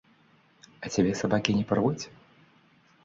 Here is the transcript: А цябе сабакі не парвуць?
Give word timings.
А 0.87 0.91
цябе 0.95 1.11
сабакі 1.21 1.57
не 1.59 1.65
парвуць? 1.73 2.03